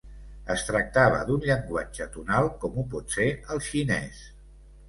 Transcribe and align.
Es 0.53 0.63
tractava 0.69 1.19
d'un 1.27 1.43
llenguatge 1.49 2.09
tonal 2.17 2.51
com 2.65 2.81
ho 2.85 2.89
pot 2.95 3.17
ser 3.19 3.29
el 3.57 3.63
xinès. 3.71 4.27